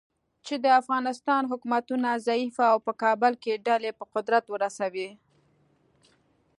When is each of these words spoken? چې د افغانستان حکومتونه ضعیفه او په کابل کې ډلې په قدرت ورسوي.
چې 0.45 0.55
د 0.63 0.65
افغانستان 0.81 1.41
حکومتونه 1.51 2.09
ضعیفه 2.27 2.65
او 2.73 2.77
په 2.85 2.91
کابل 3.03 3.33
کې 3.43 3.61
ډلې 3.67 3.91
په 3.99 4.05
قدرت 4.13 4.45
ورسوي. 4.49 5.09